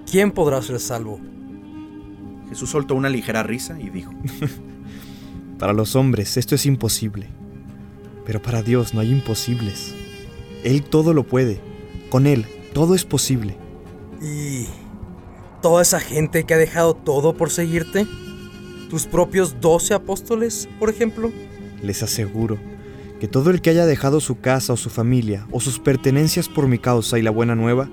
¿quién 0.10 0.32
podrá 0.32 0.62
ser 0.62 0.80
salvo? 0.80 1.20
Jesús 2.50 2.70
soltó 2.70 2.96
una 2.96 3.10
ligera 3.10 3.44
risa 3.44 3.80
y 3.80 3.90
dijo, 3.90 4.12
Para 5.60 5.74
los 5.74 5.96
hombres 5.96 6.38
esto 6.38 6.54
es 6.54 6.66
imposible, 6.66 7.28
pero 8.26 8.42
para 8.42 8.62
Dios 8.62 8.94
no 8.94 9.00
hay 9.00 9.12
imposibles. 9.12 9.96
Él 10.64 10.84
todo 10.84 11.14
lo 11.14 11.24
puede, 11.24 11.60
con 12.10 12.28
Él 12.28 12.46
todo 12.74 12.94
es 12.94 13.06
posible. 13.06 13.58
¿Y 14.22 14.68
toda 15.64 15.82
esa 15.82 16.00
gente 16.00 16.44
que 16.44 16.54
ha 16.54 16.58
dejado 16.58 16.94
todo 16.94 17.36
por 17.36 17.50
seguirte? 17.50 18.06
¿Tus 18.88 19.08
propios 19.08 19.60
doce 19.60 19.96
apóstoles, 19.96 20.70
por 20.78 20.92
ejemplo? 20.92 21.32
Les 21.82 22.04
aseguro 22.04 22.60
que 23.20 23.28
todo 23.28 23.50
el 23.50 23.62
que 23.62 23.72
haya 23.72 23.88
dejado 23.88 24.20
su 24.20 24.40
casa 24.40 24.74
o 24.74 24.78
su 24.78 24.92
familia 24.92 25.48
o 25.52 25.60
sus 25.60 25.80
pertenencias 25.80 26.50
por 26.50 26.68
mi 26.68 26.78
causa 26.78 27.18
y 27.18 27.24
la 27.24 27.32
buena 27.32 27.56
nueva, 27.56 27.90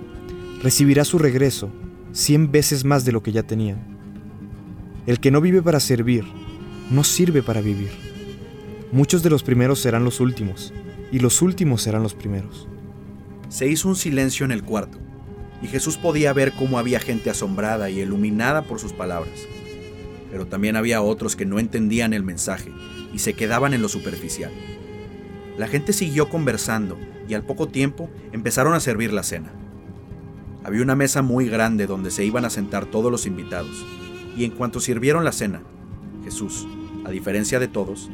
recibirá 0.63 1.07
su 1.07 1.19
regreso 1.19 1.71
cien 2.13 2.53
veces 2.53 2.85
más 2.85 3.07
de 3.07 3.13
lo 3.13 3.23
que 3.23 3.33
ya 3.33 3.43
tenían. 3.43 3.94
El 5.07 5.21
que 5.21 5.31
no 5.31 5.43
vive 5.43 5.61
para 5.61 5.81
servir, 5.81 6.25
no 6.91 7.05
sirve 7.05 7.43
para 7.43 7.61
vivir. 7.61 7.91
Muchos 8.91 9.23
de 9.23 9.29
los 9.29 9.43
primeros 9.43 9.79
serán 9.79 10.03
los 10.03 10.19
últimos, 10.19 10.73
y 11.13 11.19
los 11.19 11.43
últimos 11.43 11.83
serán 11.83 12.03
los 12.03 12.15
primeros. 12.15 12.69
Se 13.51 13.69
hizo 13.69 13.89
un 13.89 13.97
silencio 13.97 14.47
en 14.47 14.53
el 14.53 14.63
cuarto, 14.63 14.97
y 15.61 15.67
Jesús 15.67 15.99
podía 15.99 16.33
ver 16.33 16.53
cómo 16.53 16.79
había 16.79 17.01
gente 17.01 17.29
asombrada 17.29 17.91
y 17.91 18.01
iluminada 18.01 18.63
por 18.63 18.81
sus 18.81 18.95
palabras. 18.95 19.47
Pero 20.31 20.47
también 20.47 20.75
había 20.75 21.03
otros 21.03 21.37
que 21.37 21.45
no 21.45 21.59
entendían 21.59 22.15
el 22.15 22.23
mensaje 22.23 22.73
y 23.13 23.19
se 23.19 23.35
quedaban 23.35 23.75
en 23.75 23.83
lo 23.83 23.91
superficial. 23.91 24.53
La 25.59 25.69
gente 25.69 25.93
siguió 25.93 26.31
conversando 26.31 26.99
y 27.29 27.35
al 27.35 27.45
poco 27.45 27.69
tiempo 27.69 28.09
empezaron 28.33 28.73
a 28.73 28.81
servir 28.81 29.13
la 29.13 29.23
cena. 29.23 29.53
Había 30.65 30.83
una 30.83 30.97
mesa 30.97 31.21
muy 31.21 31.47
grande 31.47 31.87
donde 31.87 32.11
se 32.11 32.25
iban 32.25 32.47
a 32.47 32.51
sentar 32.51 32.87
todos 32.87 33.13
los 33.13 33.27
invitados, 33.27 33.85
y 34.37 34.45
en 34.45 34.51
cuanto 34.51 34.81
sirvieron 34.81 35.25
la 35.25 35.33
cena, 35.33 35.63
Jesús, 36.25 36.67
a 37.05 37.11
diferencia 37.11 37.59
de 37.59 37.69
todos, 37.69 38.11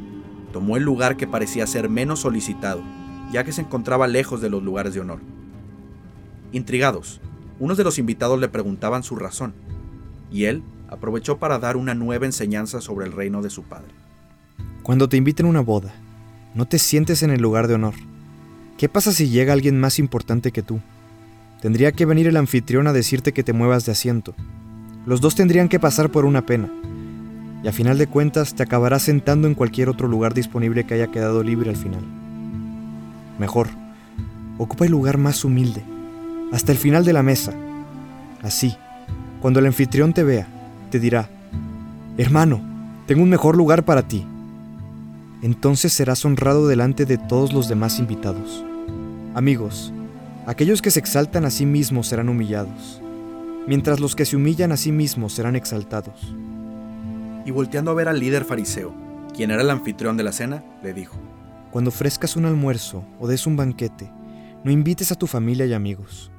tomó 0.51 0.77
el 0.77 0.83
lugar 0.83 1.17
que 1.17 1.27
parecía 1.27 1.65
ser 1.67 1.89
menos 1.89 2.19
solicitado, 2.19 2.83
ya 3.31 3.43
que 3.43 3.53
se 3.53 3.61
encontraba 3.61 4.07
lejos 4.07 4.41
de 4.41 4.49
los 4.49 4.61
lugares 4.61 4.93
de 4.93 4.99
honor. 4.99 5.19
Intrigados, 6.51 7.21
unos 7.59 7.77
de 7.77 7.83
los 7.83 7.97
invitados 7.97 8.39
le 8.39 8.49
preguntaban 8.49 9.03
su 9.03 9.15
razón, 9.15 9.53
y 10.31 10.45
él 10.45 10.63
aprovechó 10.89 11.37
para 11.37 11.59
dar 11.59 11.77
una 11.77 11.95
nueva 11.95 12.25
enseñanza 12.25 12.81
sobre 12.81 13.05
el 13.05 13.13
reino 13.13 13.41
de 13.41 13.49
su 13.49 13.63
padre. 13.63 13.93
Cuando 14.83 15.07
te 15.07 15.17
inviten 15.17 15.45
a 15.45 15.49
una 15.49 15.61
boda, 15.61 15.93
no 16.53 16.65
te 16.65 16.79
sientes 16.79 17.23
en 17.23 17.29
el 17.29 17.41
lugar 17.41 17.67
de 17.67 17.75
honor. 17.75 17.93
¿Qué 18.77 18.89
pasa 18.89 19.13
si 19.13 19.29
llega 19.29 19.53
alguien 19.53 19.79
más 19.79 19.99
importante 19.99 20.51
que 20.51 20.63
tú? 20.63 20.81
Tendría 21.61 21.91
que 21.91 22.05
venir 22.05 22.27
el 22.27 22.35
anfitrión 22.35 22.87
a 22.87 22.93
decirte 22.93 23.31
que 23.31 23.43
te 23.43 23.53
muevas 23.53 23.85
de 23.85 23.91
asiento. 23.91 24.35
Los 25.05 25.21
dos 25.21 25.35
tendrían 25.35 25.67
que 25.67 25.79
pasar 25.79 26.09
por 26.09 26.25
una 26.25 26.45
pena. 26.45 26.69
Y 27.63 27.67
a 27.67 27.71
final 27.71 27.97
de 27.97 28.07
cuentas 28.07 28.53
te 28.53 28.63
acabarás 28.63 29.03
sentando 29.03 29.47
en 29.47 29.55
cualquier 29.55 29.89
otro 29.89 30.07
lugar 30.07 30.33
disponible 30.33 30.85
que 30.85 30.95
haya 30.95 31.07
quedado 31.07 31.43
libre 31.43 31.69
al 31.69 31.75
final. 31.75 32.03
Mejor, 33.39 33.67
ocupa 34.57 34.85
el 34.85 34.91
lugar 34.91 35.17
más 35.17 35.43
humilde, 35.43 35.83
hasta 36.51 36.71
el 36.71 36.77
final 36.77 37.05
de 37.05 37.13
la 37.13 37.23
mesa. 37.23 37.53
Así, 38.41 38.75
cuando 39.41 39.59
el 39.59 39.65
anfitrión 39.65 40.13
te 40.13 40.23
vea, 40.23 40.47
te 40.89 40.99
dirá, 40.99 41.29
Hermano, 42.17 42.61
tengo 43.07 43.23
un 43.23 43.29
mejor 43.29 43.57
lugar 43.57 43.83
para 43.83 44.07
ti. 44.07 44.25
Entonces 45.41 45.93
serás 45.93 46.23
honrado 46.23 46.67
delante 46.67 47.05
de 47.05 47.17
todos 47.17 47.53
los 47.53 47.67
demás 47.67 47.97
invitados. 47.97 48.63
Amigos, 49.33 49.91
aquellos 50.45 50.81
que 50.81 50.91
se 50.91 50.99
exaltan 50.99 51.45
a 51.45 51.49
sí 51.49 51.65
mismos 51.65 52.07
serán 52.07 52.29
humillados, 52.29 53.01
mientras 53.67 53.99
los 53.99 54.15
que 54.15 54.25
se 54.25 54.35
humillan 54.35 54.71
a 54.71 54.77
sí 54.77 54.91
mismos 54.91 55.33
serán 55.33 55.55
exaltados. 55.55 56.33
Y 57.45 57.51
volteando 57.51 57.91
a 57.91 57.93
ver 57.93 58.07
al 58.07 58.19
líder 58.19 58.45
fariseo, 58.45 58.93
quien 59.35 59.51
era 59.51 59.61
el 59.61 59.69
anfitrión 59.69 60.17
de 60.17 60.23
la 60.23 60.31
cena, 60.31 60.63
le 60.83 60.93
dijo, 60.93 61.17
Cuando 61.71 61.89
ofrezcas 61.89 62.35
un 62.35 62.45
almuerzo 62.45 63.05
o 63.19 63.27
des 63.27 63.47
un 63.47 63.55
banquete, 63.55 64.11
no 64.63 64.71
invites 64.71 65.11
a 65.11 65.15
tu 65.15 65.27
familia 65.27 65.65
y 65.65 65.73
amigos, 65.73 66.31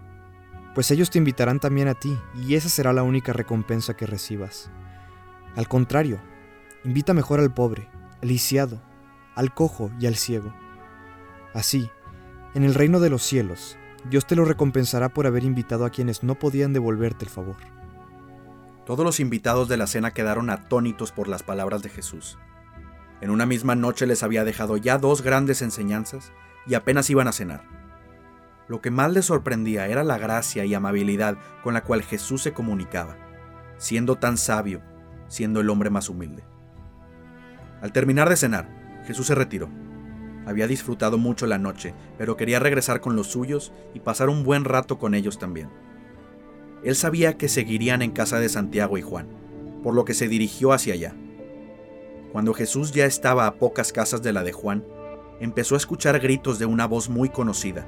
pues 0.75 0.91
ellos 0.91 1.11
te 1.11 1.19
invitarán 1.19 1.61
también 1.61 1.89
a 1.89 1.95
ti, 1.95 2.17
y 2.47 2.55
esa 2.55 2.69
será 2.69 2.93
la 2.93 3.03
única 3.03 3.33
recompensa 3.33 3.95
que 3.95 4.07
recibas. 4.07 4.71
Al 5.55 5.69
contrario, 5.69 6.19
invita 6.85 7.13
mejor 7.13 7.41
al 7.41 7.53
pobre, 7.53 7.89
al 8.23 8.29
lisiado, 8.29 8.81
al 9.35 9.53
cojo 9.53 9.91
y 10.01 10.07
al 10.07 10.17
ciego. 10.17 10.53
Así, 11.53 11.91
en 12.55 12.65
el 12.65 12.75
reino 12.75 13.01
de 13.01 13.11
los 13.11 13.23
cielos, 13.23 13.77
Dios 14.11 14.27
te 14.27 14.37
lo 14.37 14.45
recompensará 14.45 15.09
por 15.09 15.27
haber 15.27 15.45
invitado 15.45 15.85
a 15.85 15.91
quienes 15.91 16.23
no 16.23 16.35
podían 16.35 16.73
devolverte 16.73 17.25
el 17.25 17.31
favor. 17.31 17.57
Todos 18.85 19.05
los 19.05 19.21
invitados 19.21 19.69
de 19.69 19.77
la 19.77 19.87
cena 19.87 20.11
quedaron 20.11 20.51
atónitos 20.51 21.13
por 21.13 21.29
las 21.29 21.43
palabras 21.43 21.83
de 21.83 21.89
Jesús. 21.89 22.39
En 23.21 23.31
una 23.31 23.47
misma 23.47 23.77
noche 23.77 24.07
les 24.07 24.25
había 24.25 24.43
dejado 24.43 24.77
ya 24.77 24.99
dos 24.99 25.23
grandes 25.23 25.63
enseñanzas 25.63 26.33
y 26.67 26.75
apenas 26.75 27.09
iban 27.09 27.29
a 27.29 27.33
cenar. 27.33 27.63
Lo 28.67 28.81
que 28.81 28.91
más 28.91 29.13
les 29.13 29.27
sorprendía 29.27 29.87
era 29.87 30.03
la 30.03 30.19
gracia 30.19 30.65
y 30.65 30.75
amabilidad 30.75 31.37
con 31.63 31.75
la 31.75 31.85
cual 31.85 32.03
Jesús 32.03 32.43
se 32.43 32.53
comunicaba, 32.53 33.17
siendo 33.77 34.17
tan 34.17 34.37
sabio, 34.37 34.83
siendo 35.29 35.61
el 35.61 35.71
hombre 35.71 35.91
más 35.91 36.09
humilde. 36.09 36.45
Al 37.81 37.93
terminar 37.93 38.29
de 38.29 38.37
cenar, 38.37 38.69
Jesús 39.07 39.27
se 39.29 39.35
retiró. 39.35 39.69
Había 40.47 40.67
disfrutado 40.67 41.19
mucho 41.19 41.47
la 41.47 41.59
noche, 41.59 41.95
pero 42.19 42.37
quería 42.37 42.59
regresar 42.59 43.01
con 43.01 43.17
los 43.17 43.29
suyos 43.29 43.73
y 43.95 44.01
pasar 44.01 44.29
un 44.29 44.43
buen 44.43 44.65
rato 44.65 44.99
con 44.99 45.15
ellos 45.15 45.39
también. 45.39 45.69
Él 46.83 46.97
sabía 46.97 47.37
que 47.37 47.49
seguirían 47.49 48.03
en 48.03 48.11
casa 48.11 48.41
de 48.41 48.49
Santiago 48.49 48.99
y 48.99 49.03
Juan, 49.03 49.29
por 49.83 49.95
lo 49.95 50.05
que 50.05 50.15
se 50.15 50.29
dirigió 50.29 50.73
hacia 50.73 50.95
allá. 50.95 51.15
Cuando 52.33 52.55
Jesús 52.55 52.93
ya 52.93 53.05
estaba 53.05 53.47
a 53.47 53.55
pocas 53.55 53.93
casas 53.93 54.23
de 54.23 54.33
la 54.33 54.43
de 54.43 54.53
Juan, 54.53 54.85
empezó 55.41 55.75
a 55.75 55.79
escuchar 55.79 56.19
gritos 56.19 56.59
de 56.59 56.67
una 56.67 56.87
voz 56.87 57.09
muy 57.09 57.29
conocida. 57.29 57.87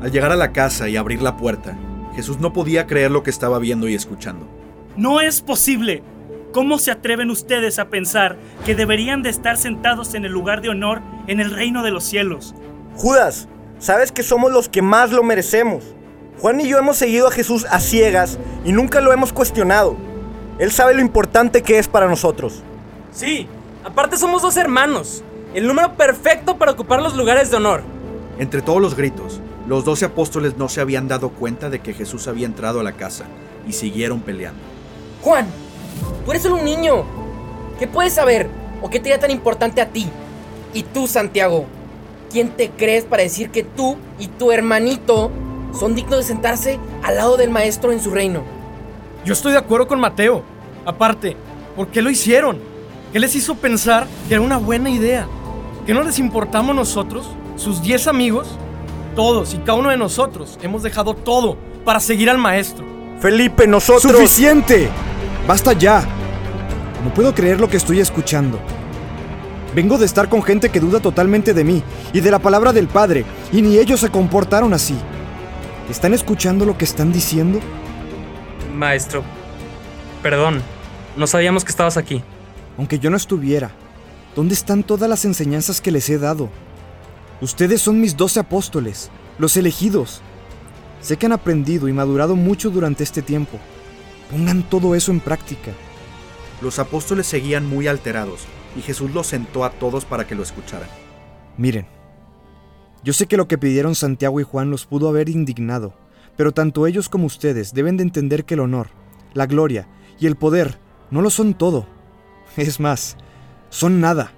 Al 0.00 0.12
llegar 0.12 0.30
a 0.30 0.36
la 0.36 0.52
casa 0.52 0.88
y 0.88 0.96
abrir 0.96 1.22
la 1.22 1.36
puerta, 1.36 1.76
Jesús 2.14 2.38
no 2.38 2.52
podía 2.52 2.86
creer 2.86 3.10
lo 3.10 3.22
que 3.22 3.30
estaba 3.30 3.58
viendo 3.58 3.88
y 3.88 3.94
escuchando. 3.94 4.46
No 4.96 5.20
es 5.20 5.40
posible. 5.40 6.02
¿Cómo 6.52 6.78
se 6.78 6.90
atreven 6.90 7.30
ustedes 7.30 7.78
a 7.78 7.88
pensar 7.88 8.36
que 8.64 8.74
deberían 8.74 9.22
de 9.22 9.30
estar 9.30 9.56
sentados 9.56 10.14
en 10.14 10.24
el 10.24 10.32
lugar 10.32 10.60
de 10.60 10.70
honor 10.70 11.00
en 11.28 11.40
el 11.40 11.52
reino 11.52 11.84
de 11.84 11.92
los 11.92 12.04
cielos? 12.04 12.54
Judas, 12.96 13.46
sabes 13.78 14.10
que 14.10 14.24
somos 14.24 14.50
los 14.50 14.68
que 14.68 14.82
más 14.82 15.12
lo 15.12 15.22
merecemos. 15.22 15.84
Juan 16.40 16.60
y 16.60 16.68
yo 16.68 16.78
hemos 16.78 16.96
seguido 16.96 17.28
a 17.28 17.30
Jesús 17.30 17.66
a 17.70 17.78
ciegas 17.78 18.38
y 18.64 18.72
nunca 18.72 19.00
lo 19.00 19.12
hemos 19.12 19.32
cuestionado. 19.32 19.96
Él 20.58 20.72
sabe 20.72 20.94
lo 20.94 21.00
importante 21.00 21.62
que 21.62 21.78
es 21.78 21.86
para 21.86 22.08
nosotros. 22.08 22.62
Sí, 23.12 23.46
aparte 23.84 24.16
somos 24.16 24.42
dos 24.42 24.56
hermanos. 24.56 25.22
El 25.54 25.66
número 25.66 25.94
perfecto 25.94 26.58
para 26.58 26.72
ocupar 26.72 27.00
los 27.00 27.14
lugares 27.14 27.50
de 27.50 27.58
honor. 27.58 27.82
Entre 28.38 28.62
todos 28.62 28.80
los 28.80 28.94
gritos, 28.94 29.40
los 29.66 29.84
doce 29.84 30.06
apóstoles 30.06 30.56
no 30.56 30.68
se 30.68 30.80
habían 30.80 31.08
dado 31.08 31.30
cuenta 31.30 31.70
de 31.70 31.80
que 31.80 31.94
Jesús 31.94 32.26
había 32.28 32.46
entrado 32.46 32.80
a 32.80 32.84
la 32.84 32.92
casa 32.92 33.24
y 33.66 33.72
siguieron 33.72 34.20
peleando. 34.20 34.60
Juan, 35.22 35.46
tú 36.24 36.30
eres 36.30 36.42
solo 36.42 36.56
un 36.56 36.64
niño. 36.64 37.04
¿Qué 37.78 37.86
puedes 37.86 38.14
saber 38.14 38.48
o 38.80 38.88
qué 38.90 39.00
te 39.00 39.10
da 39.10 39.18
tan 39.18 39.30
importante 39.30 39.80
a 39.80 39.88
ti? 39.88 40.08
Y 40.78 40.84
tú, 40.84 41.08
Santiago, 41.08 41.64
¿quién 42.30 42.50
te 42.50 42.70
crees 42.70 43.02
para 43.02 43.24
decir 43.24 43.50
que 43.50 43.64
tú 43.64 43.96
y 44.20 44.28
tu 44.28 44.52
hermanito 44.52 45.32
son 45.76 45.96
dignos 45.96 46.18
de 46.18 46.22
sentarse 46.22 46.78
al 47.02 47.16
lado 47.16 47.36
del 47.36 47.50
maestro 47.50 47.90
en 47.90 48.00
su 48.00 48.12
reino? 48.12 48.44
Yo 49.24 49.32
estoy 49.32 49.50
de 49.50 49.58
acuerdo 49.58 49.88
con 49.88 49.98
Mateo. 49.98 50.44
Aparte, 50.86 51.36
¿por 51.74 51.88
qué 51.88 52.00
lo 52.00 52.10
hicieron? 52.10 52.60
¿Qué 53.12 53.18
les 53.18 53.34
hizo 53.34 53.56
pensar 53.56 54.06
que 54.28 54.34
era 54.34 54.40
una 54.40 54.56
buena 54.56 54.88
idea? 54.88 55.26
¿Que 55.84 55.92
no 55.92 56.04
les 56.04 56.20
importamos 56.20 56.76
nosotros, 56.76 57.26
sus 57.56 57.82
10 57.82 58.06
amigos? 58.06 58.46
Todos 59.16 59.54
y 59.54 59.58
cada 59.58 59.80
uno 59.80 59.90
de 59.90 59.96
nosotros 59.96 60.60
hemos 60.62 60.84
dejado 60.84 61.12
todo 61.12 61.56
para 61.84 61.98
seguir 61.98 62.30
al 62.30 62.38
maestro. 62.38 62.86
Felipe, 63.18 63.66
nosotros... 63.66 64.12
¡Suficiente! 64.12 64.88
¡Basta 65.44 65.72
ya! 65.72 66.06
No 67.02 67.12
puedo 67.12 67.34
creer 67.34 67.58
lo 67.58 67.68
que 67.68 67.78
estoy 67.78 67.98
escuchando. 67.98 68.60
Vengo 69.74 69.98
de 69.98 70.06
estar 70.06 70.28
con 70.28 70.42
gente 70.42 70.70
que 70.70 70.80
duda 70.80 71.00
totalmente 71.00 71.52
de 71.52 71.62
mí 71.62 71.82
y 72.12 72.20
de 72.20 72.30
la 72.30 72.38
palabra 72.38 72.72
del 72.72 72.88
Padre, 72.88 73.24
y 73.52 73.60
ni 73.60 73.78
ellos 73.78 74.00
se 74.00 74.08
comportaron 74.08 74.72
así. 74.72 74.96
¿Están 75.90 76.14
escuchando 76.14 76.64
lo 76.64 76.78
que 76.78 76.84
están 76.84 77.12
diciendo? 77.12 77.60
Maestro, 78.74 79.22
perdón, 80.22 80.62
no 81.16 81.26
sabíamos 81.26 81.64
que 81.64 81.70
estabas 81.70 81.96
aquí. 81.96 82.22
Aunque 82.78 82.98
yo 82.98 83.10
no 83.10 83.16
estuviera, 83.16 83.70
¿dónde 84.34 84.54
están 84.54 84.82
todas 84.82 85.08
las 85.08 85.24
enseñanzas 85.24 85.80
que 85.80 85.92
les 85.92 86.08
he 86.08 86.18
dado? 86.18 86.48
Ustedes 87.40 87.82
son 87.82 88.00
mis 88.00 88.16
doce 88.16 88.40
apóstoles, 88.40 89.10
los 89.38 89.56
elegidos. 89.56 90.22
Sé 91.02 91.18
que 91.18 91.26
han 91.26 91.32
aprendido 91.32 91.88
y 91.88 91.92
madurado 91.92 92.36
mucho 92.36 92.70
durante 92.70 93.04
este 93.04 93.20
tiempo. 93.20 93.58
Pongan 94.30 94.62
todo 94.62 94.94
eso 94.94 95.12
en 95.12 95.20
práctica. 95.20 95.72
Los 96.62 96.78
apóstoles 96.78 97.26
seguían 97.26 97.66
muy 97.66 97.86
alterados 97.86 98.46
y 98.76 98.82
Jesús 98.82 99.12
los 99.12 99.26
sentó 99.26 99.64
a 99.64 99.70
todos 99.70 100.04
para 100.04 100.26
que 100.26 100.34
lo 100.34 100.42
escucharan. 100.42 100.88
Miren, 101.56 101.86
yo 103.02 103.12
sé 103.12 103.26
que 103.26 103.36
lo 103.36 103.48
que 103.48 103.58
pidieron 103.58 103.94
Santiago 103.94 104.40
y 104.40 104.44
Juan 104.44 104.70
los 104.70 104.86
pudo 104.86 105.08
haber 105.08 105.28
indignado, 105.28 105.94
pero 106.36 106.52
tanto 106.52 106.86
ellos 106.86 107.08
como 107.08 107.26
ustedes 107.26 107.72
deben 107.74 107.96
de 107.96 108.02
entender 108.02 108.44
que 108.44 108.54
el 108.54 108.60
honor, 108.60 108.88
la 109.34 109.46
gloria 109.46 109.88
y 110.18 110.26
el 110.26 110.36
poder 110.36 110.78
no 111.10 111.22
lo 111.22 111.30
son 111.30 111.54
todo. 111.54 111.86
Es 112.56 112.80
más, 112.80 113.16
son 113.70 114.00
nada. 114.00 114.32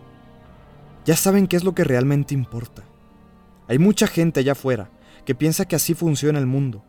Ya 1.05 1.17
saben 1.17 1.47
qué 1.47 1.57
es 1.57 1.65
lo 1.65 1.75
que 1.75 1.85
realmente 1.85 2.35
importa. 2.35 2.83
Hay 3.69 3.79
mucha 3.79 4.07
gente 4.07 4.41
allá 4.41 4.53
afuera 4.53 4.91
que 5.25 5.35
piensa 5.35 5.67
que 5.67 5.77
así 5.77 5.95
funciona 5.95 6.39
el 6.39 6.47
mundo. 6.47 6.83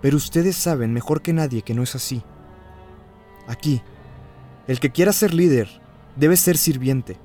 Pero 0.00 0.16
ustedes 0.16 0.56
saben 0.56 0.92
mejor 0.92 1.22
que 1.22 1.32
nadie 1.32 1.62
que 1.62 1.74
no 1.74 1.82
es 1.82 1.94
así. 1.94 2.22
Aquí, 3.46 3.82
el 4.66 4.80
que 4.80 4.90
quiera 4.90 5.12
ser 5.12 5.34
líder 5.34 5.83
debe 6.16 6.36
ser 6.36 6.56
sirviente, 6.56 7.16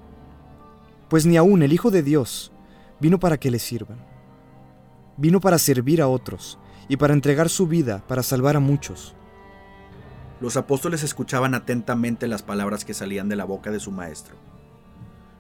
pues 1.10 1.25
ni 1.25 1.38
aún 1.38 1.63
el 1.63 1.74
Hijo 1.74 1.91
de 1.91 2.03
Dios 2.03 2.51
vino 3.00 3.19
para 3.19 3.39
que 3.39 3.51
le 3.51 3.60
sirvan. 3.60 4.00
Vino 5.17 5.39
para 5.39 5.58
servir 5.58 6.01
a 6.01 6.08
otros 6.08 6.60
y 6.88 6.98
para 6.98 7.13
entregar 7.13 7.50
su 7.50 7.67
vida 7.67 8.03
para 8.08 8.24
salvar 8.24 8.55
a 8.55 8.60
muchos. 8.60 9.15
Los 10.39 10.55
apóstoles 10.55 11.03
escuchaban 11.03 11.53
atentamente 11.53 12.27
las 12.27 12.43
palabras 12.43 12.86
que 12.86 12.93
salían 12.93 13.27
de 13.27 13.36
la 13.36 13.46
boca 13.46 13.72
de 13.72 13.79
su 13.79 13.91
maestro. 13.91 14.36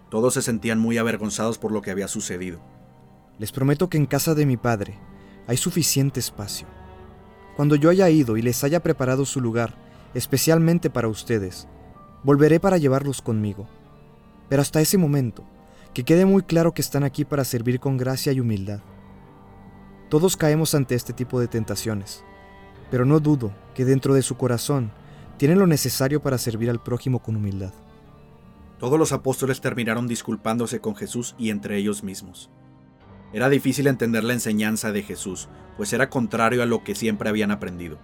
Todos 0.09 0.33
se 0.33 0.41
sentían 0.41 0.79
muy 0.79 0.97
avergonzados 0.97 1.57
por 1.57 1.71
lo 1.71 1.81
que 1.81 1.91
había 1.91 2.07
sucedido. 2.07 2.59
Les 3.37 3.51
prometo 3.51 3.89
que 3.89 3.97
en 3.97 4.05
casa 4.05 4.35
de 4.35 4.45
mi 4.45 4.57
Padre 4.57 4.99
hay 5.47 5.55
suficiente 5.55 6.19
espacio. 6.19 6.67
Cuando 7.55 7.75
yo 7.75 7.89
haya 7.89 8.09
ido 8.09 8.37
y 8.37 8.41
les 8.41 8.63
haya 8.63 8.81
preparado 8.81 9.25
su 9.25 9.39
lugar, 9.39 9.75
especialmente 10.13 10.89
para 10.89 11.07
ustedes, 11.07 11.67
volveré 12.23 12.59
para 12.59 12.77
llevarlos 12.77 13.21
conmigo. 13.21 13.67
Pero 14.49 14.61
hasta 14.61 14.81
ese 14.81 14.97
momento, 14.97 15.43
que 15.93 16.03
quede 16.03 16.25
muy 16.25 16.43
claro 16.43 16.73
que 16.73 16.81
están 16.81 17.03
aquí 17.03 17.25
para 17.25 17.43
servir 17.43 17.79
con 17.79 17.97
gracia 17.97 18.31
y 18.31 18.39
humildad. 18.39 18.81
Todos 20.09 20.37
caemos 20.37 20.73
ante 20.75 20.95
este 20.95 21.13
tipo 21.13 21.39
de 21.39 21.47
tentaciones, 21.47 22.23
pero 22.89 23.05
no 23.05 23.19
dudo 23.19 23.53
que 23.75 23.85
dentro 23.85 24.13
de 24.13 24.21
su 24.21 24.37
corazón 24.37 24.91
tienen 25.37 25.59
lo 25.59 25.67
necesario 25.67 26.21
para 26.21 26.37
servir 26.37 26.69
al 26.69 26.81
prójimo 26.81 27.19
con 27.19 27.35
humildad. 27.35 27.71
Todos 28.79 28.97
los 28.97 29.11
apóstoles 29.11 29.61
terminaron 29.61 30.07
disculpándose 30.07 30.79
con 30.79 30.95
Jesús 30.95 31.35
y 31.37 31.49
entre 31.49 31.77
ellos 31.77 32.03
mismos. 32.03 32.49
Era 33.33 33.49
difícil 33.49 33.87
entender 33.87 34.23
la 34.23 34.33
enseñanza 34.33 34.91
de 34.91 35.03
Jesús, 35.03 35.49
pues 35.77 35.93
era 35.93 36.09
contrario 36.09 36.63
a 36.63 36.65
lo 36.65 36.83
que 36.83 36.95
siempre 36.95 37.29
habían 37.29 37.51
aprendido. 37.51 37.99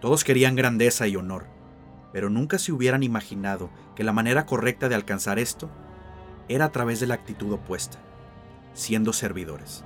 Todos 0.00 0.24
querían 0.24 0.56
grandeza 0.56 1.08
y 1.08 1.16
honor, 1.16 1.46
pero 2.12 2.30
nunca 2.30 2.58
se 2.58 2.72
hubieran 2.72 3.02
imaginado 3.02 3.70
que 3.94 4.04
la 4.04 4.12
manera 4.12 4.46
correcta 4.46 4.88
de 4.88 4.94
alcanzar 4.94 5.38
esto 5.38 5.70
era 6.48 6.66
a 6.66 6.72
través 6.72 7.00
de 7.00 7.06
la 7.06 7.14
actitud 7.14 7.52
opuesta, 7.52 7.98
siendo 8.74 9.12
servidores. 9.12 9.84